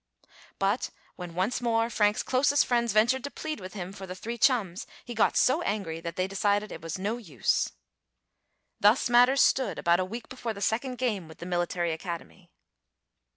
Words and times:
But 0.57 0.89
when 1.15 1.35
once 1.35 1.61
more 1.61 1.87
Frank's 1.91 2.23
closest 2.23 2.65
friends 2.65 2.91
ventured 2.91 3.23
to 3.23 3.29
plead 3.29 3.59
with 3.59 3.75
him 3.75 3.93
for 3.93 4.07
the 4.07 4.15
three 4.15 4.39
chums 4.39 4.87
he 5.05 5.13
got 5.13 5.37
so 5.37 5.61
angry 5.61 6.01
that 6.01 6.15
they 6.15 6.27
decided 6.27 6.71
it 6.71 6.81
was 6.81 6.97
no 6.97 7.17
use. 7.17 7.73
Thus 8.79 9.11
matters 9.11 9.41
stood 9.41 9.77
about 9.77 9.99
a 9.99 10.03
week 10.03 10.27
before 10.27 10.55
the 10.55 10.59
second 10.59 10.97
game 10.97 11.27
with 11.27 11.37
the 11.37 11.45
military 11.45 11.91
academy. 11.93 12.49